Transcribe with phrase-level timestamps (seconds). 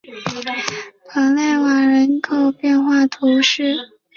[1.09, 3.77] 蓬勒瓦人口变化图示